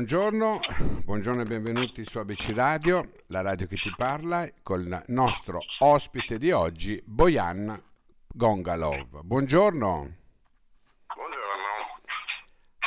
buongiorno, 0.00 0.60
buongiorno 1.04 1.42
e 1.42 1.44
benvenuti 1.44 2.04
su 2.04 2.16
ABC 2.16 2.54
Radio, 2.54 3.02
la 3.26 3.42
radio 3.42 3.66
che 3.66 3.76
ti 3.76 3.92
parla, 3.94 4.48
con 4.62 4.80
il 4.80 5.02
nostro 5.08 5.60
ospite 5.80 6.38
di 6.38 6.50
oggi, 6.52 6.98
Bojan 7.04 7.78
Gongalov. 8.26 9.20
Buongiorno. 9.20 10.16
Buongiorno. 11.14 11.90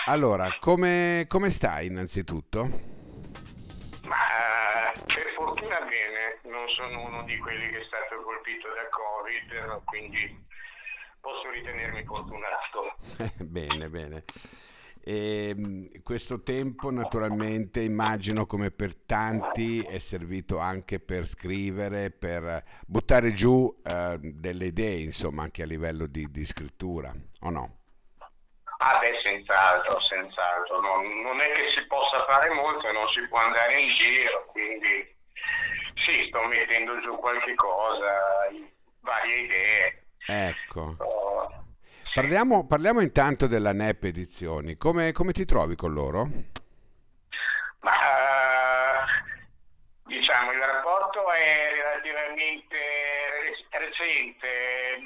Allora, 0.08 0.58
come, 0.60 1.26
come 1.28 1.52
stai 1.52 1.86
innanzitutto? 1.86 2.64
Ma 4.08 4.92
per 5.06 5.30
fortuna 5.36 5.82
bene, 5.82 6.40
non 6.46 6.68
sono 6.68 7.06
uno 7.06 7.24
di 7.26 7.38
quelli 7.38 7.70
che 7.70 7.80
è 7.80 7.84
stato 7.86 8.24
colpito 8.24 8.70
da 8.70 8.90
Covid, 8.90 9.84
quindi 9.86 10.46
posso 11.22 11.48
ritenermi 11.52 12.04
fortunato. 12.06 12.96
bene, 13.46 13.88
bene. 13.88 14.24
E 15.06 15.50
ehm, 15.50 16.02
questo 16.02 16.44
tempo 16.44 16.90
naturalmente 16.90 17.82
immagino 17.82 18.46
come 18.46 18.72
per 18.72 18.96
tanti 18.96 19.84
è 19.84 19.98
servito 20.00 20.60
anche 20.60 21.00
per 21.02 21.26
scrivere, 21.26 22.10
per 22.10 22.64
buttare 22.88 23.34
giù 23.34 23.82
eh, 23.84 24.18
delle 24.22 24.66
idee, 24.68 25.02
insomma, 25.02 25.44
anche 25.44 25.62
a 25.62 25.66
livello 25.66 26.08
di, 26.08 26.32
di 26.32 26.46
scrittura, 26.46 27.14
o 27.42 27.50
no? 27.50 27.80
Ah 28.78 29.00
beh, 29.00 29.20
senz'altro, 29.22 30.00
senz'altro. 30.00 30.80
Non, 30.80 31.22
non 31.22 31.42
è 31.42 31.52
che 31.52 31.70
si 31.70 31.86
possa 31.88 32.24
fare 32.26 32.50
molto, 32.50 32.90
non 32.94 33.08
si 33.10 33.28
può 33.28 33.40
andare 33.40 33.82
in 33.82 33.90
giro, 33.90 34.46
quindi 34.52 35.16
sì, 35.96 36.26
sto 36.28 36.42
mettendo 36.48 37.00
giù 37.02 37.18
qualche 37.18 37.56
cosa, 37.56 38.22
varie 39.02 39.40
idee. 39.40 40.06
Ecco. 40.28 40.96
Parliamo, 42.14 42.68
parliamo, 42.68 43.02
intanto 43.02 43.48
della 43.48 43.74
NEP 43.74 44.04
Edizioni, 44.04 44.76
come, 44.76 45.12
come 45.14 45.32
ti 45.32 45.46
trovi 45.46 45.76
con 45.76 45.94
loro? 45.94 46.28
Ma, 47.80 49.04
diciamo, 50.06 50.52
il 50.52 50.60
rapporto 50.60 51.32
è 51.32 51.72
relativamente 51.74 52.78
recente, 53.72 55.00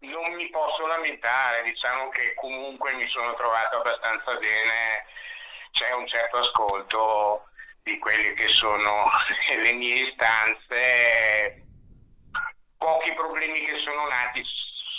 non 0.00 0.34
mi 0.34 0.50
posso 0.50 0.86
lamentare, 0.86 1.62
diciamo 1.62 2.10
che 2.10 2.34
comunque 2.34 2.92
mi 2.92 3.08
sono 3.08 3.32
trovato 3.32 3.78
abbastanza 3.78 4.36
bene, 4.36 5.06
c'è 5.72 5.94
un 5.94 6.06
certo 6.06 6.36
ascolto 6.36 7.48
di 7.84 7.98
quelle 7.98 8.34
che 8.34 8.48
sono 8.48 9.08
le 9.62 9.72
mie 9.72 10.08
istanze, 10.08 11.64
pochi 12.76 13.14
problemi 13.14 13.64
che 13.64 13.78
sono 13.78 14.06
nati 14.08 14.44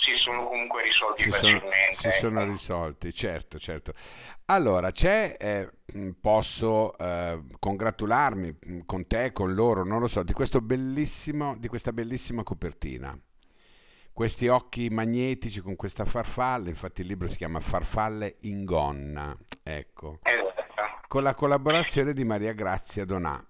si 0.00 0.16
sono 0.16 0.48
comunque 0.48 0.82
risolti 0.82 1.24
si 1.24 1.30
facilmente. 1.30 1.92
Sono, 1.92 2.12
si 2.12 2.18
sono 2.18 2.40
ecco. 2.40 2.50
risolti, 2.50 3.12
certo, 3.12 3.58
certo. 3.58 3.92
Allora, 4.46 4.90
c'è, 4.90 5.36
eh, 5.38 5.70
posso 6.18 6.96
eh, 6.96 7.42
congratularmi 7.58 8.84
con 8.86 9.06
te, 9.06 9.30
con 9.30 9.54
loro, 9.54 9.84
non 9.84 10.00
lo 10.00 10.08
so, 10.08 10.22
di, 10.22 10.32
questo 10.32 10.62
bellissimo, 10.62 11.54
di 11.58 11.68
questa 11.68 11.92
bellissima 11.92 12.42
copertina. 12.42 13.16
Questi 14.12 14.48
occhi 14.48 14.88
magnetici 14.88 15.60
con 15.60 15.76
questa 15.76 16.04
farfalla, 16.04 16.68
infatti 16.68 17.02
il 17.02 17.06
libro 17.06 17.28
si 17.28 17.36
chiama 17.36 17.60
Farfalle 17.60 18.36
in 18.40 18.64
gonna, 18.64 19.36
ecco. 19.62 20.18
Esatto. 20.22 21.06
Con 21.08 21.22
la 21.22 21.34
collaborazione 21.34 22.12
di 22.12 22.24
Maria 22.24 22.52
Grazia 22.52 23.04
Donà. 23.04 23.44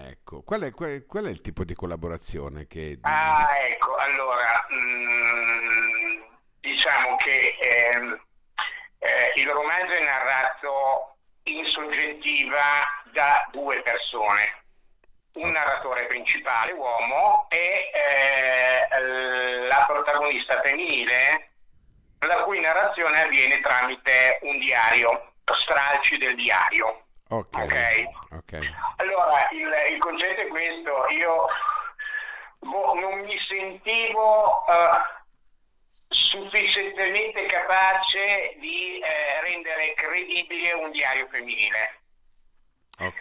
Ecco, 0.00 0.42
qual 0.42 0.62
è, 0.62 0.72
qual 0.72 1.24
è, 1.24 1.28
il 1.28 1.40
tipo 1.40 1.64
di 1.64 1.74
collaborazione 1.74 2.66
che... 2.66 2.98
Ah, 3.00 3.48
ecco, 3.68 3.96
allora, 3.96 4.37
mh, 4.68 4.76
mm, 4.76 6.22
diciamo 6.60 7.16
che 7.16 7.56
eh, 7.60 8.20
eh, 8.98 9.32
il 9.36 9.48
romanzo 9.48 9.92
è 9.92 10.02
narrato 10.02 11.16
in 11.44 11.64
soggettiva 11.64 12.84
da 13.12 13.46
due 13.50 13.80
persone, 13.82 14.64
un 15.34 15.50
narratore 15.50 16.06
principale, 16.06 16.72
uomo, 16.72 17.46
e 17.48 17.90
eh, 17.92 19.66
la 19.66 19.84
protagonista 19.86 20.60
femminile, 20.60 21.50
la 22.20 22.42
cui 22.42 22.60
narrazione 22.60 23.22
avviene 23.22 23.60
tramite 23.60 24.38
un 24.42 24.58
diario, 24.58 25.32
stralci 25.44 26.18
del 26.18 26.34
diario. 26.34 27.04
Ok. 27.30 27.56
okay? 27.58 28.08
okay. 28.32 28.74
Allora, 28.96 29.48
il, 29.52 29.92
il, 29.92 29.98
concetto 29.98 30.40
è 30.40 30.46
questo, 30.48 31.08
io 31.10 31.46
boh, 32.58 32.94
non 32.94 33.20
mi 33.20 33.38
sentivo 33.38 34.64
uh, 34.66 35.16
sufficientemente 36.08 37.46
capace 37.46 38.56
di 38.58 38.98
eh, 38.98 39.40
rendere 39.42 39.94
credibile 39.94 40.72
un 40.72 40.90
diario 40.90 41.28
femminile. 41.30 42.00
Okay, 42.98 43.12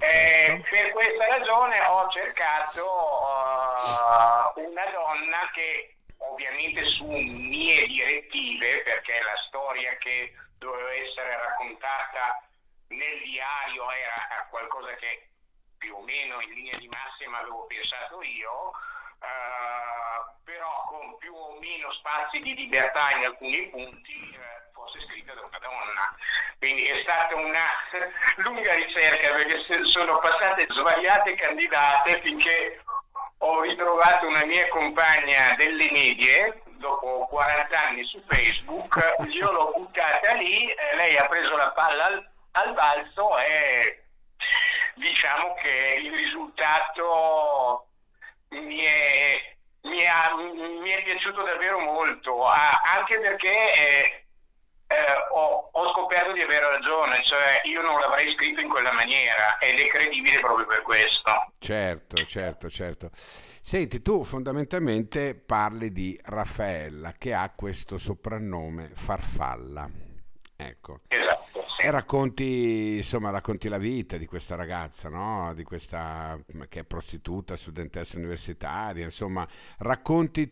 eh, 0.00 0.64
per 0.70 0.90
questa 0.92 1.26
ragione 1.26 1.80
ho 1.80 2.08
cercato 2.10 2.84
uh, 2.84 4.60
una 4.60 4.84
donna 4.86 5.50
che 5.52 5.96
ovviamente 6.18 6.84
su 6.84 7.06
mie 7.06 7.86
direttive, 7.86 8.78
perché 8.82 9.22
la 9.22 9.36
storia 9.36 9.96
che 9.96 10.32
doveva 10.58 10.92
essere 10.94 11.36
raccontata 11.36 12.42
nel 12.88 13.22
diario 13.22 13.90
era 13.90 14.46
qualcosa 14.50 14.94
che 14.94 15.28
più 15.84 15.94
o 15.96 16.00
meno 16.00 16.40
in 16.40 16.50
linea 16.54 16.78
di 16.78 16.88
massima 16.88 17.40
avevo 17.40 17.66
pensato 17.66 18.22
io, 18.22 18.72
uh, 19.20 20.32
però 20.42 20.84
con 20.88 21.18
più 21.18 21.34
o 21.34 21.58
meno 21.60 21.92
spazi 21.92 22.40
di 22.40 22.54
libertà 22.54 23.10
in 23.10 23.24
alcuni 23.26 23.68
punti 23.68 24.34
uh, 24.34 24.72
fosse 24.72 25.00
scritta 25.00 25.34
da 25.34 25.42
una 25.42 25.58
donna. 25.58 26.16
Quindi 26.58 26.86
è 26.86 26.94
stata 27.02 27.36
una 27.36 27.68
lunga 28.36 28.72
ricerca 28.72 29.30
perché 29.32 29.84
sono 29.84 30.18
passate 30.20 30.66
svariate 30.70 31.34
candidate 31.34 32.22
finché 32.22 32.82
ho 33.38 33.60
ritrovato 33.60 34.26
una 34.26 34.46
mia 34.46 34.66
compagna 34.68 35.54
delle 35.56 35.90
medie 35.90 36.62
dopo 36.78 37.26
40 37.28 37.78
anni 37.78 38.04
su 38.04 38.22
Facebook, 38.26 39.16
io 39.28 39.50
l'ho 39.52 39.72
buttata 39.76 40.32
lì, 40.32 40.74
lei 40.96 41.18
ha 41.18 41.26
preso 41.26 41.54
la 41.56 41.70
palla 41.72 42.06
al 42.06 42.32
al 42.56 42.72
balzo 42.72 43.36
e 43.38 44.03
diciamo 44.96 45.54
che 45.54 46.00
il 46.02 46.12
risultato 46.12 47.88
mi 48.50 48.78
è, 48.78 49.56
mi 49.82 49.98
è, 49.98 50.12
mi 50.80 50.90
è 50.90 51.02
piaciuto 51.02 51.42
davvero 51.42 51.78
molto, 51.80 52.44
anche 52.44 53.18
perché 53.20 53.74
eh, 53.74 54.24
eh, 54.86 54.94
ho, 55.32 55.70
ho, 55.72 55.90
scoperto 55.90 56.32
di 56.32 56.40
avere 56.40 56.70
ragione, 56.70 57.22
cioè 57.22 57.60
io 57.64 57.82
non 57.82 57.98
l'avrei 57.98 58.30
scritto 58.32 58.60
in 58.60 58.68
quella 58.68 58.92
maniera 58.92 59.58
ed 59.58 59.78
è 59.78 59.86
credibile 59.88 60.40
proprio 60.40 60.66
per 60.66 60.82
questo. 60.82 61.30
Certo, 61.58 62.24
certo, 62.24 62.68
certo. 62.68 63.10
Senti, 63.12 64.02
tu 64.02 64.24
fondamentalmente 64.24 65.34
parli 65.34 65.90
di 65.90 66.18
Raffaella 66.24 67.12
che 67.16 67.32
ha 67.34 67.50
questo 67.54 67.98
soprannome 67.98 68.90
Farfalla. 68.94 69.88
Ecco. 70.56 71.00
Esatto. 71.08 71.43
E 71.84 71.90
racconti, 71.90 72.96
insomma, 72.96 73.28
racconti 73.28 73.68
la 73.68 73.76
vita 73.76 74.16
di 74.16 74.24
questa 74.24 74.56
ragazza, 74.56 75.10
no? 75.10 75.52
Di 75.52 75.64
questa 75.64 76.42
che 76.70 76.80
è 76.80 76.84
prostituta, 76.84 77.58
studentessa 77.58 78.16
universitaria, 78.16 79.04
insomma, 79.04 79.46
racconti 79.80 80.50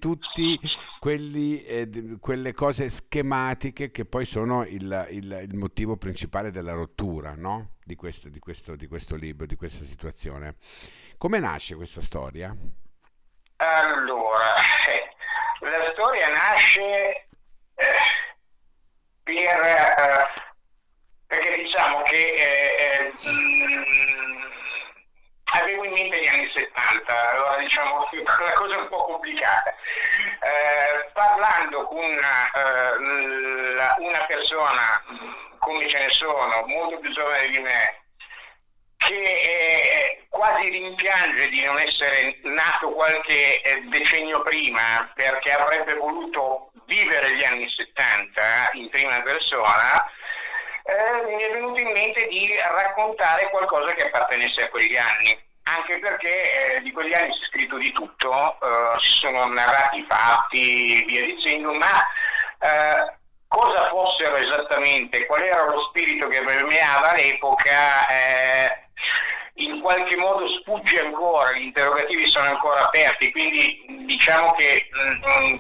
quelli, 1.00 1.62
eh, 1.62 2.18
quelle 2.20 2.52
cose 2.52 2.90
schematiche 2.90 3.90
che 3.90 4.04
poi 4.04 4.26
sono 4.26 4.66
il, 4.66 5.06
il, 5.08 5.46
il 5.48 5.56
motivo 5.56 5.96
principale 5.96 6.50
della 6.50 6.74
rottura, 6.74 7.34
no? 7.34 7.76
Di 7.82 7.94
questo, 7.94 8.28
di, 8.28 8.38
questo, 8.38 8.76
di 8.76 8.86
questo 8.86 9.16
libro, 9.16 9.46
di 9.46 9.56
questa 9.56 9.86
situazione. 9.86 10.56
Come 11.16 11.38
nasce 11.38 11.76
questa 11.76 12.02
storia? 12.02 12.54
Allora, 13.56 14.54
eh, 14.86 15.08
la 15.62 15.92
storia 15.94 16.28
nasce 16.28 16.82
eh, 17.74 17.86
per, 19.22 19.60
eh, 19.62 20.50
perché 21.32 21.62
diciamo 21.62 22.02
che 22.02 22.34
eh, 22.34 23.12
mh, 23.22 23.30
mm, 23.30 24.42
avevo 25.44 25.84
in 25.84 25.92
mente 25.92 26.22
gli 26.22 26.26
anni 26.26 26.50
70, 26.50 27.30
allora 27.30 27.56
diciamo 27.56 28.06
la 28.12 28.52
cosa 28.52 28.74
è 28.74 28.78
un 28.78 28.88
po' 28.88 29.04
complicata. 29.06 29.70
Eh, 29.70 31.10
parlando 31.14 31.86
con 31.86 32.04
una, 32.04 32.50
la, 33.74 33.94
una 33.98 34.24
persona, 34.26 35.02
come 35.56 35.88
ce 35.88 36.00
ne 36.00 36.08
sono, 36.10 36.64
molto 36.66 36.98
più 36.98 37.10
giovane 37.12 37.48
di 37.48 37.60
me, 37.60 38.02
che 38.98 39.14
eh, 39.14 40.26
quasi 40.28 40.68
rimpiange 40.68 41.48
di 41.48 41.64
non 41.64 41.78
essere 41.78 42.40
nato 42.42 42.90
qualche 42.90 43.62
eh, 43.62 43.80
decennio 43.86 44.42
prima 44.42 45.10
perché 45.14 45.50
avrebbe 45.50 45.94
voluto 45.94 46.72
vivere 46.84 47.34
gli 47.36 47.44
anni 47.44 47.70
70 47.70 48.70
in 48.74 48.90
prima 48.90 49.22
persona, 49.22 50.06
eh, 50.84 51.26
mi 51.26 51.42
è 51.42 51.52
venuto 51.52 51.80
in 51.80 51.92
mente 51.92 52.26
di 52.28 52.50
raccontare 52.56 53.48
qualcosa 53.50 53.92
che 53.94 54.06
appartenesse 54.06 54.64
a 54.64 54.68
quegli 54.68 54.96
anni. 54.96 55.38
Anche 55.64 56.00
perché 56.00 56.76
eh, 56.76 56.82
di 56.82 56.90
quegli 56.90 57.14
anni 57.14 57.32
si 57.34 57.42
è 57.42 57.46
scritto 57.46 57.76
di 57.76 57.92
tutto, 57.92 58.58
eh, 58.60 58.98
si 58.98 59.10
sono 59.10 59.46
narrati 59.46 60.04
fatti, 60.08 61.04
via 61.04 61.24
dicendo, 61.24 61.72
ma 61.72 62.04
eh, 62.58 63.14
cosa 63.46 63.88
fossero 63.88 64.36
esattamente, 64.36 65.26
qual 65.26 65.42
era 65.42 65.64
lo 65.66 65.82
spirito 65.82 66.26
che 66.26 66.40
permeava 66.40 67.12
l'epoca, 67.14 68.08
eh, 68.08 68.88
in 69.56 69.80
qualche 69.80 70.16
modo 70.16 70.48
sfugge 70.48 71.00
ancora, 71.00 71.52
gli 71.52 71.62
interrogativi 71.62 72.26
sono 72.26 72.46
ancora 72.46 72.86
aperti, 72.86 73.30
quindi 73.30 74.04
diciamo 74.06 74.52
che 74.52 74.88
mh, 74.90 75.44
mm, 75.44 75.58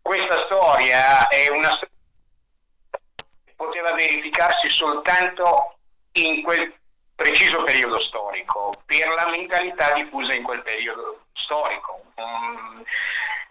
questa 0.00 0.44
storia 0.46 1.28
è 1.28 1.48
una 1.48 1.70
storia 1.70 1.91
poteva 3.62 3.92
verificarsi 3.92 4.68
soltanto 4.68 5.76
in 6.12 6.42
quel 6.42 6.74
preciso 7.14 7.62
periodo 7.62 8.00
storico, 8.00 8.74
per 8.84 9.08
la 9.08 9.28
mentalità 9.28 9.92
diffusa 9.92 10.34
in 10.34 10.42
quel 10.42 10.62
periodo 10.62 11.20
storico. 11.32 12.02
Mm, 12.20 12.80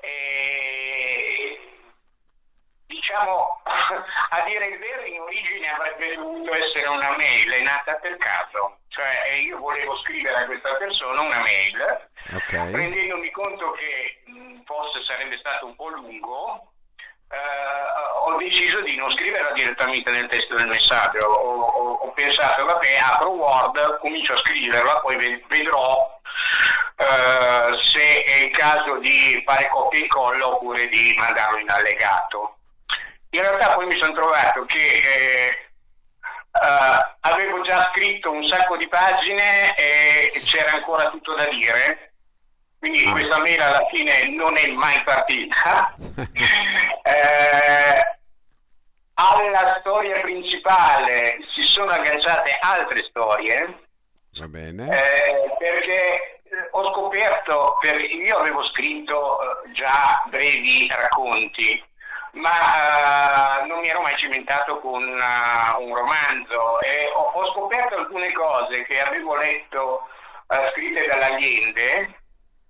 e, 0.02 1.60
diciamo, 2.88 3.62
a 3.64 4.42
dire 4.44 4.66
il 4.68 4.80
vero, 4.80 5.06
in 5.06 5.22
origine 5.22 5.72
avrebbe 5.72 6.16
dovuto 6.16 6.54
essere 6.56 6.90
una 6.90 7.16
mail, 7.16 7.50
è 7.50 7.62
nata 7.62 7.96
per 7.96 8.18
caso. 8.18 8.80
Cioè, 8.90 9.40
io 9.46 9.58
volevo 9.60 9.96
scrivere 9.96 10.36
a 10.36 10.46
questa 10.46 10.76
persona 10.76 11.22
una 11.22 11.40
mail, 11.40 12.10
okay. 12.34 12.74
rendendomi 12.74 13.32
conto 13.32 13.72
che 13.72 14.24
mh, 14.26 14.64
forse 14.66 15.02
sarebbe 15.02 15.38
stato 15.38 15.68
un 15.68 15.76
po' 15.78 15.88
lungo, 15.88 16.62
eh, 16.62 16.71
ho 18.24 18.38
deciso 18.38 18.82
di 18.82 18.96
non 18.96 19.12
scriverla 19.12 19.52
direttamente 19.52 20.12
nel 20.12 20.28
testo 20.28 20.56
del 20.56 20.68
messaggio. 20.68 21.20
Ho, 21.26 21.62
ho, 21.62 21.94
ho, 21.94 22.12
pensato, 22.12 22.66
vabbè, 22.66 22.98
apro 22.98 23.30
Word, 23.30 24.00
comincio 24.00 24.34
a 24.34 24.38
scriverla, 24.38 25.00
poi 25.00 25.42
vedrò 25.48 26.20
eh, 26.98 27.78
se 27.78 28.24
è 28.24 28.40
il 28.42 28.52
caso 28.52 28.98
di 29.00 29.42
fare 29.46 29.68
copia 29.70 30.00
e 30.00 30.04
incolla 30.04 30.48
oppure 30.48 30.88
di 30.88 31.16
mandarlo 31.18 31.58
in 31.58 31.70
allegato. 31.70 32.58
In 33.32 33.42
realtà 33.42 33.74
poi 33.74 33.88
mi 33.88 33.98
sono 33.98 34.14
trovato 34.14 34.66
che 34.66 34.78
eh, 34.78 35.72
uh, 36.52 37.16
avevo 37.22 37.62
già 37.62 37.90
scritto 37.92 38.30
un 38.30 38.46
sacco 38.46 38.76
di 38.76 38.88
pagine 38.88 39.74
e 39.76 40.34
c'era 40.44 40.72
ancora 40.72 41.10
tutto 41.10 41.34
da 41.34 41.46
dire, 41.46 42.11
quindi 42.82 43.06
ah. 43.06 43.12
questa 43.12 43.38
mail 43.38 43.62
alla 43.62 43.86
fine 43.92 44.28
non 44.30 44.58
è 44.58 44.66
mai 44.72 45.00
partita. 45.04 45.94
eh, 47.04 48.20
alla 49.14 49.78
storia 49.82 50.20
principale 50.22 51.38
si 51.48 51.62
sono 51.62 51.92
agganciate 51.92 52.58
altre 52.60 53.04
storie. 53.04 53.84
Va 54.40 54.48
bene. 54.48 54.86
Eh, 54.86 55.56
perché 55.60 56.42
ho 56.72 56.92
scoperto, 56.92 57.78
per, 57.80 58.02
io 58.02 58.38
avevo 58.38 58.64
scritto 58.64 59.40
eh, 59.40 59.72
già 59.74 60.24
brevi 60.28 60.88
racconti 60.90 61.90
ma 62.34 63.60
uh, 63.62 63.68
non 63.68 63.82
mi 63.82 63.90
ero 63.90 64.00
mai 64.00 64.16
cimentato 64.16 64.80
con 64.80 65.04
uh, 65.04 65.82
un 65.84 65.94
romanzo 65.94 66.80
e 66.80 67.12
ho, 67.14 67.32
ho, 67.34 67.52
scoperto 67.52 67.98
alcune 67.98 68.32
cose 68.32 68.86
che 68.86 69.02
avevo 69.02 69.36
letto 69.36 70.08
uh, 70.48 70.56
scritte 70.72 71.08
dall'Allende 71.08 72.21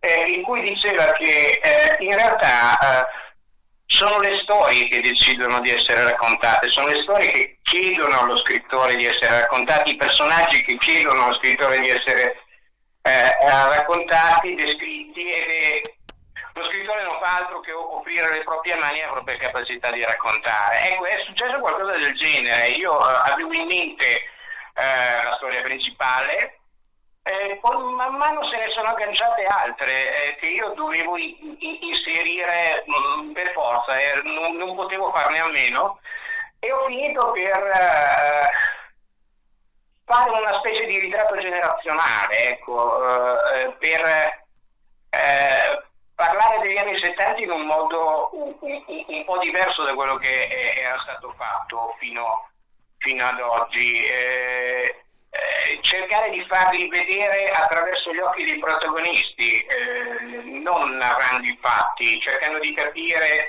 eh, 0.02 0.32
in 0.32 0.42
cui 0.44 0.62
diceva 0.62 1.14
che 1.14 1.62
eh, 1.64 2.04
in 2.04 2.16
realtà 2.16 3.08
sono 3.86 4.20
le 4.20 4.38
storie 4.38 4.88
che 4.88 5.02
decidono 5.02 5.62
di 5.62 5.70
essere 5.70 6.04
raccontate, 6.04 6.70
sono 6.70 6.88
le 6.88 7.02
storie 7.02 7.32
che 7.32 7.58
chiedono 7.62 8.20
allo 8.20 8.38
scrittore 8.38 8.96
di 8.96 9.06
essere 9.06 9.42
raccontati, 9.42 9.92
i 9.92 9.98
personaggi 9.98 10.64
che 10.64 10.78
chiedono 10.78 11.26
allo 11.26 11.34
scrittore 11.34 11.80
di 11.80 11.90
essere 11.90 12.44
raccontati, 13.02 14.56
descritti 14.56 15.32
è 15.32 15.82
lo 16.54 16.66
scrittore 16.66 17.04
non 17.04 17.18
fa 17.20 17.38
altro 17.38 17.60
che 17.62 17.72
offrire 17.72 18.30
le 18.34 18.44
proprie 18.44 18.76
mani 18.76 19.00
e 19.00 19.06
le 19.06 19.12
proprie 19.12 19.38
capacità 19.38 19.90
di 19.92 20.04
raccontare. 20.04 20.92
Ecco, 20.92 21.06
è 21.06 21.18
successo 21.20 21.60
qualcosa 21.60 21.98
del 21.98 22.16
genere. 22.16 22.68
Io 22.68 22.94
uh, 22.94 23.04
avevo 23.24 23.54
in 23.54 23.68
mente 23.68 24.24
uh, 24.76 25.26
la 25.26 25.36
storia 25.38 25.62
principale, 25.62 26.61
eh, 27.24 27.60
man 27.62 28.16
mano 28.16 28.44
se 28.44 28.58
ne 28.58 28.70
sono 28.70 28.90
agganciate 28.90 29.46
altre 29.46 30.30
eh, 30.30 30.36
che 30.38 30.48
io 30.48 30.74
dovevo 30.74 31.18
in, 31.18 31.56
in, 31.60 31.78
inserire 31.82 32.84
mh, 32.86 33.22
mm, 33.22 33.32
per 33.34 33.52
forza, 33.52 33.98
eh, 34.00 34.22
non, 34.24 34.56
non, 34.56 34.76
potevo 34.76 35.12
farne 35.12 35.40
a 35.40 35.48
meno 35.48 36.00
e 36.60 36.72
ho 36.72 36.86
finito 36.86 37.32
per 37.32 37.58
uh, 37.58 38.48
fare 40.06 40.30
una 40.32 40.54
specie 40.54 40.86
di 40.86 41.00
ritratto 41.00 41.38
generazionale, 41.40 42.50
ecco, 42.50 43.00
per 43.80 44.40
parlare 46.14 46.60
degli 46.62 46.78
anni 46.78 46.98
70 46.98 47.42
in 47.42 47.50
un 47.50 47.66
modo 47.66 48.30
un, 48.34 48.56
un, 48.60 48.84
un 49.08 49.26
po' 49.26 49.40
diverso 49.40 49.84
da 49.84 49.96
quello 49.96 50.18
che 50.18 50.76
era 50.78 51.00
stato 51.00 51.34
fatto 51.36 51.96
fino, 51.98 52.50
fino 52.98 53.26
ad 53.26 53.40
oggi. 53.40 54.04
Eh, 54.06 55.06
eh, 55.32 55.80
cercare 55.82 56.30
di 56.30 56.44
farli 56.48 56.90
vedere 56.90 57.50
attraverso 57.52 58.14
gli 58.14 58.20
occhi 58.20 58.44
dei 58.44 58.60
protagonisti, 58.60 59.62
eh, 59.62 60.42
non 60.44 60.98
narrando 60.98 61.48
i 61.48 61.58
fatti, 61.62 62.20
cercando 62.20 62.60
di 62.60 62.74
capire, 62.74 63.48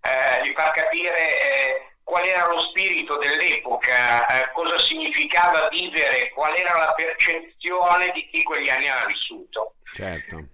eh, 0.00 0.42
di 0.42 0.52
far 0.52 0.70
capire 0.72 1.40
eh, 1.40 1.86
qual 2.04 2.24
era 2.24 2.46
lo 2.46 2.60
spirito 2.60 3.16
dell'epoca, 3.16 4.26
eh, 4.26 4.52
cosa 4.52 4.78
significava 4.78 5.68
vivere, 5.68 6.30
qual 6.30 6.54
era 6.54 6.78
la 6.78 6.92
percezione 6.94 8.12
di 8.12 8.28
chi 8.30 8.42
quegli 8.44 8.68
anni 8.68 8.88
aveva 8.88 9.06
vissuto. 9.06 9.74
Certo. 9.92 10.44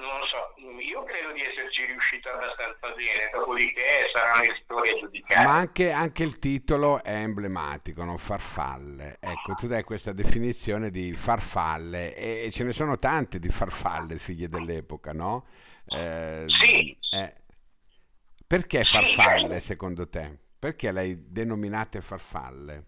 Non 0.00 0.18
lo 0.18 0.24
so, 0.24 0.54
io 0.80 1.04
credo 1.04 1.32
di 1.32 1.42
esserci 1.42 1.84
riuscito 1.84 2.30
abbastanza 2.30 2.88
bene, 2.96 3.28
dopodiché 3.32 4.08
saranno 4.10 4.40
le 4.40 4.60
storie 4.64 4.98
giudicate. 4.98 5.44
Ma 5.44 5.56
anche, 5.56 5.92
anche, 5.92 6.22
il 6.22 6.38
titolo 6.38 7.02
è 7.02 7.16
emblematico, 7.16 8.02
no? 8.04 8.16
farfalle. 8.16 9.18
Ecco, 9.20 9.52
tu 9.54 9.66
dai 9.66 9.84
questa 9.84 10.12
definizione 10.12 10.88
di 10.88 11.14
farfalle 11.14 12.14
e 12.14 12.50
ce 12.50 12.64
ne 12.64 12.72
sono 12.72 12.98
tante 12.98 13.38
di 13.38 13.50
farfalle, 13.50 14.16
figlie 14.16 14.48
dell'epoca, 14.48 15.12
no? 15.12 15.46
Eh, 15.84 16.44
sì. 16.46 16.96
Eh, 17.12 17.34
perché 18.46 18.84
farfalle 18.84 19.60
secondo 19.60 20.08
te? 20.08 20.38
Perché 20.58 20.92
le 20.92 21.00
hai 21.00 21.30
denominate 21.30 22.00
farfalle? 22.00 22.86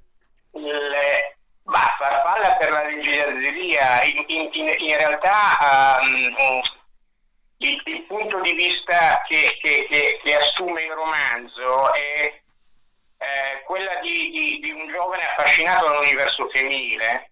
Le, 0.53 1.37
ma 1.65 1.95
farfalla 1.99 2.57
per 2.57 2.71
la 2.71 2.85
leggiadria, 2.85 4.03
in, 4.03 4.25
in, 4.27 4.51
in, 4.79 4.97
realtà 4.97 6.01
um, 6.01 6.61
il, 7.65 7.83
il, 7.85 8.03
punto 8.03 8.41
di 8.41 8.53
vista 8.53 9.23
che, 9.27 9.59
che, 9.61 9.87
che, 9.89 10.21
che 10.23 10.37
assume 10.37 10.83
il 10.83 10.93
romanzo 10.93 11.93
è 11.95 12.41
eh, 13.19 13.63
quella 13.65 13.95
di, 14.01 14.31
di, 14.31 14.61
di, 14.61 14.71
un 14.71 14.89
giovane 14.89 15.25
affascinato 15.25 15.87
dall'universo 15.87 16.49
femminile 16.51 17.31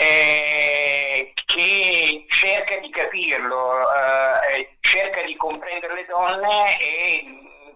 eh, 0.00 1.32
che 1.44 2.24
cerca 2.28 2.76
di 2.78 2.88
capirlo, 2.88 3.82
eh, 3.92 4.76
cerca 4.80 5.20
di 5.22 5.36
comprendere 5.36 5.94
le 5.94 6.06
donne 6.06 6.80
e 6.80 7.24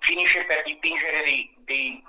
finisce 0.01 0.45
per 0.45 0.63
dipingere 0.65 1.23
dei, 1.23 1.55
dei, 1.59 2.03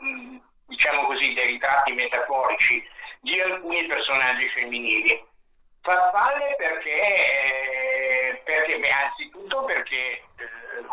diciamo 0.67 1.05
così, 1.05 1.33
dei 1.33 1.47
ritratti 1.47 1.91
metaforici 1.91 2.81
di 3.19 3.41
alcuni 3.41 3.85
personaggi 3.87 4.47
femminili. 4.49 5.21
Farfalle 5.81 6.55
perché, 6.57 6.89
eh, 6.89 7.94
perché 8.45 8.79
beh, 8.79 8.91
anzitutto 8.91 9.63
perché 9.65 10.23
eh, 10.37 10.85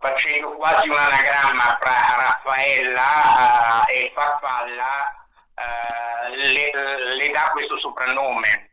facendo 0.00 0.56
quasi 0.56 0.88
un 0.88 0.96
anagramma 0.96 1.78
fra 1.80 1.92
Raffaella 2.16 3.86
eh, 3.86 4.04
e 4.04 4.12
Farfalla 4.14 5.26
eh, 5.54 6.36
le, 6.36 7.14
le, 7.14 7.30
dà 7.30 7.50
questo 7.52 7.78
soprannome. 7.78 8.70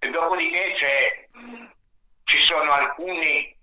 E 0.00 0.10
dopodiché 0.10 0.74
ci 2.24 2.38
sono 2.38 2.72
alcuni, 2.72 3.56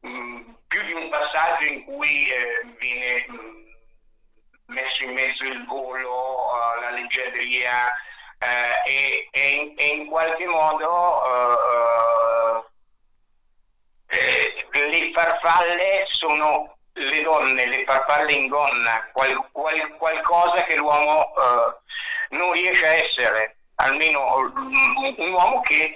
mh, 0.00 0.40
più 0.66 0.82
di 0.84 0.92
un 0.92 1.08
passaggio 1.08 1.64
in 1.64 1.84
cui 1.84 2.28
eh, 2.30 2.62
viene 2.78 3.26
mh, 3.28 3.58
messo 4.68 5.04
in 5.04 5.12
mezzo 5.12 5.44
il 5.44 5.64
volo, 5.66 6.52
uh, 6.52 6.80
la 6.80 6.90
leggiadria 6.90 7.86
uh, 8.38 8.88
e, 8.88 9.28
e, 9.30 9.50
in, 9.50 9.74
e, 9.76 9.86
in, 9.86 10.06
qualche 10.08 10.46
modo 10.46 10.88
uh, 10.88 12.37
farfalle 15.18 16.04
sono 16.08 16.76
le 16.92 17.22
donne, 17.22 17.66
le 17.66 17.84
farfalle 17.84 18.32
in 18.32 18.46
gonna, 18.46 19.08
qual, 19.12 19.48
qual, 19.50 19.96
qualcosa 19.96 20.64
che 20.64 20.76
l'uomo 20.76 21.32
non 22.30 22.52
riesce 22.52 22.86
a 22.86 22.94
essere, 22.94 23.56
almeno 23.76 24.36
un 24.36 25.30
uomo 25.30 25.60
che 25.62 25.94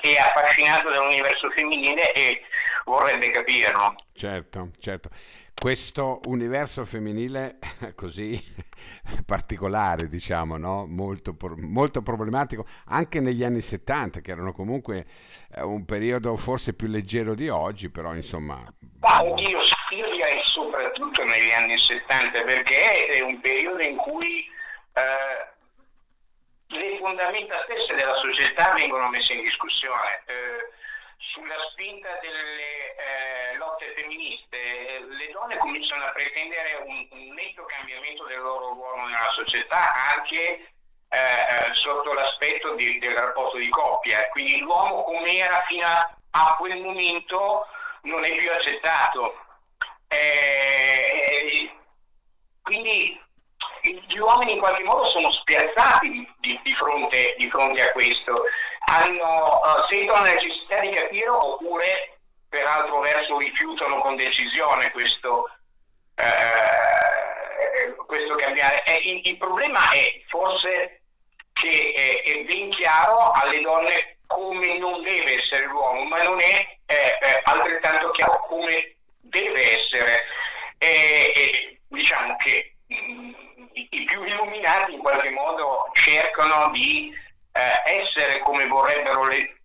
è 0.00 0.16
affascinato 0.16 0.90
dall'universo 0.90 1.50
femminile 1.50 2.12
e 2.12 2.42
vorrebbe 2.84 3.30
capirlo. 3.30 3.94
Certo, 4.14 4.70
certo. 4.78 5.10
Questo 5.54 6.20
universo 6.26 6.84
femminile 6.84 7.58
così 7.94 8.40
particolare, 9.24 10.08
diciamo, 10.08 10.56
no? 10.56 10.86
molto, 10.86 11.36
molto 11.58 12.02
problematico, 12.02 12.64
anche 12.86 13.20
negli 13.20 13.44
anni 13.44 13.60
70, 13.60 14.20
che 14.20 14.30
erano 14.30 14.52
comunque 14.52 15.06
eh, 15.54 15.62
un 15.62 15.84
periodo 15.84 16.36
forse 16.36 16.74
più 16.74 16.88
leggero 16.88 17.34
di 17.34 17.48
oggi, 17.48 17.90
però 17.90 18.14
insomma... 18.14 18.62
Ma 19.00 19.22
oddio, 19.22 19.58
io 19.90 20.10
direi 20.10 20.40
soprattutto 20.44 21.24
negli 21.24 21.50
anni 21.50 21.76
70, 21.76 22.42
perché 22.42 23.06
è 23.06 23.20
un 23.20 23.40
periodo 23.40 23.82
in 23.82 23.96
cui 23.96 24.48
eh, 24.92 25.50
le 26.68 26.98
fondamenta 26.98 27.62
stesse 27.64 27.94
della 27.94 28.14
società 28.14 28.72
vengono 28.74 29.08
messe 29.08 29.32
in 29.34 29.42
discussione. 29.42 30.22
Eh, 30.26 30.80
sulla 31.22 31.58
spinta 31.70 32.18
delle 32.20 32.96
eh, 32.96 33.56
lotte 33.56 33.94
femministe, 33.96 35.06
le 35.08 35.30
donne 35.30 35.56
cominciano 35.56 36.04
a 36.04 36.12
pretendere 36.12 36.82
un, 36.84 37.06
un, 37.10 37.34
netto 37.34 37.64
cambiamento 37.64 38.24
del 38.24 38.40
loro 38.40 38.70
ruolo 38.70 39.06
nella 39.06 39.30
società, 39.30 39.92
anche 40.14 40.72
eh, 41.08 41.18
eh 41.18 41.74
sotto 41.74 42.12
l'aspetto 42.12 42.74
di, 42.74 42.98
del 42.98 43.14
rapporto 43.14 43.56
di 43.56 43.68
coppia. 43.68 44.28
Quindi 44.30 44.58
l'uomo 44.58 45.04
come 45.04 45.36
era 45.36 45.64
fino 45.68 45.86
a, 45.86 46.56
quel 46.58 46.82
momento 46.82 47.66
non 48.02 48.24
è 48.24 48.36
più 48.36 48.50
accettato. 48.50 49.38
Eh, 50.08 51.70
quindi 52.62 53.20
gli 53.82 54.18
uomini 54.18 54.52
in 54.52 54.58
qualche 54.58 54.82
modo 54.82 55.04
sono 55.06 55.30
spiazzati 55.30 56.28
di, 56.38 56.60
di, 56.62 56.74
fronte, 56.74 57.34
di 57.38 57.48
fronte, 57.48 57.88
a 57.88 57.92
questo, 57.92 58.44
Hanno, 58.92 59.60
uh, 59.60 59.86
sentono 59.88 60.22
la 60.22 60.32
necessità 60.34 60.78
di 60.80 60.90
capire 60.90 61.28
oppure 61.28 62.18
per 62.48 62.66
altro 62.66 63.00
verso 63.00 63.38
rifiutano 63.38 63.98
con 64.00 64.16
decisione 64.16 64.90
questo, 64.90 65.48
uh, 66.16 68.04
questo 68.06 68.34
cambiare. 68.34 68.84
E 68.84 69.00
il, 69.04 69.26
il, 69.28 69.36
problema 69.38 69.90
è 69.90 70.20
forse 70.28 71.00
che 71.54 71.92
è, 71.94 72.22
è, 72.22 72.44
ben 72.44 72.70
chiaro 72.70 73.30
alle 73.32 73.60
donne 73.60 74.18
come 74.26 74.76
non 74.78 75.02
deve 75.02 75.38
essere 75.38 75.64
l'uomo, 75.66 76.04
ma 76.04 76.22
non 76.22 76.40
è 76.40 76.76
eh, 76.86 77.40
altrettanto 77.44 78.10
chiaro 78.10 78.44
come 78.46 78.96
deve 79.20 79.78
essere. 79.78 80.24
Diciamo 81.88 82.36
che 82.36 82.76
i 83.72 84.04
più 84.04 84.24
illuminati 84.24 84.94
in 84.94 84.98
qualche 84.98 85.30
modo 85.30 85.90
cercano 85.94 86.70
di 86.70 87.12
eh, 87.52 88.00
essere 88.00 88.40
come 88.40 88.66
vorrebbero 88.66 89.26
le, 89.26 89.60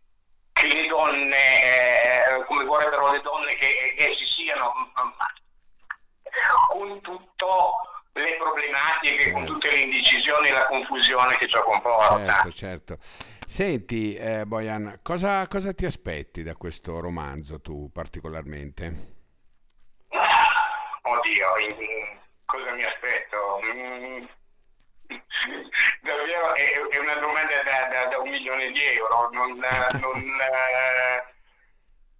che 0.53 0.67
le 0.67 0.87
donne, 0.87 1.63
eh, 1.63 2.45
come 2.45 2.63
vorrebbero 2.65 3.11
le 3.11 3.21
donne 3.21 3.55
che, 3.55 3.95
che 3.97 4.15
si 4.15 4.25
siano, 4.25 4.73
con 6.69 7.01
tutte 7.01 7.45
le 8.13 8.37
problematiche, 8.37 9.31
con 9.31 9.45
tutte 9.45 9.69
le 9.69 9.81
indecisioni 9.81 10.49
e 10.49 10.51
la 10.51 10.65
confusione 10.67 11.37
che 11.37 11.47
ciò 11.47 11.63
comporta. 11.63 12.17
Certo, 12.17 12.51
certo. 12.51 12.97
Senti, 13.45 14.15
eh, 14.15 14.45
Bojan, 14.45 14.99
cosa, 15.01 15.47
cosa 15.47 15.73
ti 15.73 15.85
aspetti 15.85 16.43
da 16.43 16.55
questo 16.55 16.99
romanzo 16.99 17.61
tu 17.61 17.89
particolarmente? 17.91 19.15
Oddio, 21.01 21.57
in, 21.57 22.19
cosa 22.45 22.73
mi 22.73 22.83
aspetto? 22.83 23.59
Davvero 26.01 26.53
è, 26.53 26.71
è, 26.89 26.97
una 26.97 27.15
domanda 27.15 27.61
da, 27.63 27.87
da, 27.87 28.05
da, 28.05 28.17
un 28.19 28.29
milione 28.29 28.71
di 28.71 28.83
euro. 28.83 29.29
Non, 29.31 29.57
non, 30.01 30.39
eh, 30.41 31.25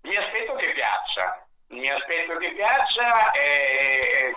mi 0.01 0.15
aspetto 0.15 0.55
che 0.55 0.71
piaccia, 0.71 1.45
mi 1.69 1.89
aspetto 1.89 2.37
che 2.37 2.51
piaccia 2.51 3.31
eh, 3.31 4.35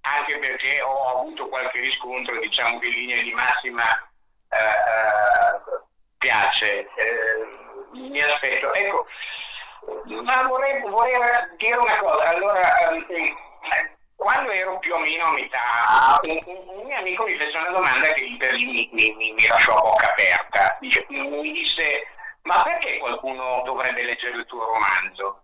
anche 0.00 0.38
perché 0.38 0.80
ho 0.80 1.18
avuto 1.18 1.48
qualche 1.48 1.80
riscontro, 1.80 2.38
diciamo 2.38 2.78
che 2.78 2.86
in 2.86 2.92
linea 2.94 3.22
di 3.22 3.32
massima 3.32 3.84
eh, 4.48 4.56
eh 4.58 5.86
piace. 6.18 6.88
Eh, 6.94 7.56
mi 7.92 8.20
aspetto. 8.20 8.72
Ecco, 8.74 9.06
ma 10.22 10.42
vorrei, 10.42 10.80
vorrei 10.82 11.16
dire 11.56 11.76
una 11.76 11.96
cosa. 11.98 12.24
Allora, 12.24 12.90
eh, 12.90 13.34
quando 14.28 14.50
ero 14.50 14.78
più 14.78 14.92
o 14.92 14.98
meno 14.98 15.24
a 15.24 15.32
metà, 15.32 16.20
un, 16.24 16.38
un, 16.44 16.80
un 16.80 16.84
mio 16.84 16.96
amico 16.98 17.24
mi 17.24 17.38
fece 17.38 17.56
una 17.56 17.70
domanda 17.70 18.12
che 18.12 18.24
mi, 18.24 18.90
mi, 18.92 19.14
mi, 19.16 19.32
mi 19.32 19.46
lasciò 19.46 19.74
a 19.74 19.80
bocca 19.80 20.10
aperta. 20.10 20.76
Dice, 20.80 21.06
mi 21.08 21.50
disse, 21.50 22.06
ma 22.42 22.62
perché 22.62 22.98
qualcuno 22.98 23.62
dovrebbe 23.64 24.02
leggere 24.04 24.36
il 24.36 24.44
tuo 24.44 24.66
romanzo? 24.66 25.40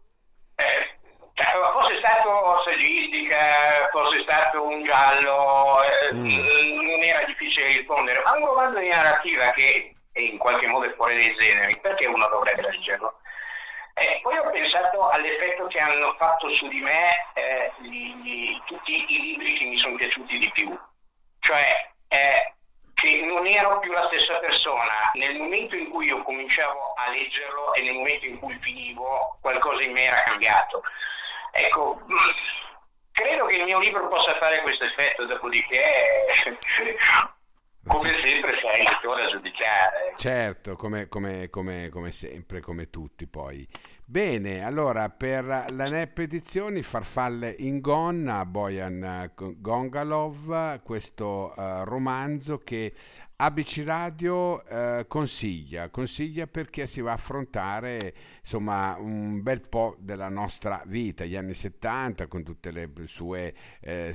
Eh, 0.57 0.99
cioè, 1.33 1.47
fosse 1.73 1.97
stato 1.97 2.63
saggistica, 2.63 3.89
fosse 3.91 4.21
stato 4.21 4.63
un 4.63 4.85
giallo, 4.85 5.83
eh, 5.83 6.13
mm. 6.13 6.81
non 6.83 7.03
era 7.03 7.25
difficile 7.25 7.69
rispondere, 7.69 8.21
ma 8.23 8.33
un 8.33 8.45
romanzo 8.45 8.81
di 8.81 8.89
narrativa 8.89 9.51
che 9.53 9.95
in 10.13 10.37
qualche 10.37 10.67
modo 10.67 10.85
è 10.85 10.95
fuori 10.95 11.17
dai 11.17 11.35
generi, 11.37 11.81
perché 11.81 12.05
uno 12.05 12.29
dovrebbe 12.29 12.61
leggerlo? 12.61 13.19
Eh, 13.97 14.19
poi 14.23 14.37
ho 14.37 14.51
pensato 14.51 15.09
all'effetto 15.09 15.67
che 15.69 15.79
hanno 15.79 16.15
fatto 16.19 16.49
su 16.51 16.67
di 16.67 16.81
me 16.81 17.31
eh, 17.35 17.73
gli, 17.79 18.13
gli, 18.17 18.61
tutti 18.67 19.05
i 19.07 19.21
libri 19.21 19.53
che 19.55 19.67
mi 19.67 19.77
sono 19.77 19.95
piaciuti 19.95 20.37
di 20.37 20.51
più, 20.53 20.77
cioè 21.39 21.91
eh, 22.09 22.55
che 22.95 23.23
non 23.25 23.47
ero 23.47 23.79
più 23.79 23.93
la 23.93 24.07
stessa 24.07 24.39
persona. 24.39 25.13
Nel 25.15 25.37
momento 25.37 25.77
in 25.77 25.91
cui 25.91 26.07
io 26.07 26.23
cominciavo 26.23 26.95
a 26.97 27.11
leggerlo 27.11 27.75
e 27.75 27.83
nel 27.83 27.95
momento 27.95 28.27
in 28.27 28.39
cui 28.41 28.59
finivo, 28.61 29.39
qualcosa 29.41 29.83
in 29.83 29.93
me 29.93 30.03
era 30.03 30.23
cambiato. 30.23 30.83
Ecco, 31.53 32.01
credo 33.13 33.47
che 33.47 33.57
il 33.57 33.65
mio 33.65 33.79
libro 33.79 34.09
possa 34.09 34.35
fare 34.37 34.61
questo 34.63 34.85
effetto, 34.85 35.25
dopodiché 35.25 36.27
come 37.87 38.09
sempre 38.23 38.53
sei 38.61 38.83
il 38.83 38.89
a 38.89 39.31
giudicare. 39.31 40.15
Certo, 40.17 40.75
come, 40.75 41.09
come, 41.09 41.51
come, 41.51 41.89
come, 41.91 42.13
sempre, 42.13 42.61
come 42.61 42.89
tutti 42.89 43.27
poi. 43.27 43.67
Bene, 44.07 44.63
allora 44.63 45.09
per 45.09 45.45
la 45.47 45.89
NEP 45.89 46.19
Edizioni 46.19 46.83
Farfalle 46.83 47.55
in 47.59 47.81
Gonna, 47.81 48.45
Bojan 48.45 49.33
Gongalov, 49.35 50.83
questo 50.83 51.55
uh, 51.57 51.85
romanzo 51.85 52.59
che 52.59 52.93
ABC 53.37 53.83
Radio 53.87 54.63
uh, 54.63 55.07
consiglia, 55.07 55.89
consiglia 55.89 56.47
perché 56.47 56.87
si 56.87 57.01
va 57.01 57.13
a 57.13 57.15
affrontare 57.15 58.15
insomma 58.41 58.95
un 58.99 59.43
bel 59.43 59.67
po' 59.67 59.97
della 59.99 60.29
nostra 60.29 60.83
vita, 60.85 61.25
gli 61.25 61.37
anni 61.37 61.55
70 61.55 62.27
con 62.27 62.43
tutte 62.43 62.73
le 62.73 62.91
sue 63.07 63.55
eh, 63.81 64.15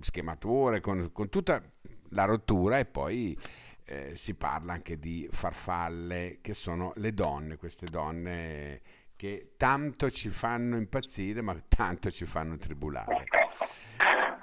schemature, 0.00 0.80
con, 0.80 1.10
con 1.12 1.28
tutta 1.28 1.62
la 2.10 2.24
rottura 2.24 2.78
e 2.78 2.84
poi 2.84 3.38
eh, 3.84 4.16
si 4.16 4.34
parla 4.34 4.72
anche 4.72 4.98
di 4.98 5.28
farfalle 5.30 6.38
che 6.40 6.54
sono 6.54 6.92
le 6.96 7.12
donne, 7.14 7.56
queste 7.56 7.86
donne 7.86 8.80
che 9.16 9.54
tanto 9.56 10.10
ci 10.10 10.28
fanno 10.28 10.76
impazzire 10.76 11.40
ma 11.40 11.56
tanto 11.68 12.10
ci 12.10 12.26
fanno 12.26 12.58
tribulare. 12.58 13.24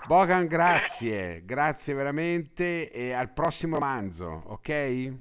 Bogan, 0.05 0.47
grazie, 0.47 1.45
grazie 1.45 1.93
veramente 1.93 2.91
e 2.91 3.13
al 3.13 3.31
prossimo 3.31 3.77
manzo, 3.77 4.43
ok? 4.47 5.13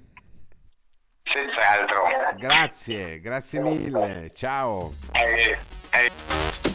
Senz'altro. 1.23 2.03
Grazie, 2.37 3.21
grazie 3.21 3.61
mille, 3.61 4.31
ciao. 4.35 4.95
Eh, 5.13 5.59
eh. 5.91 6.72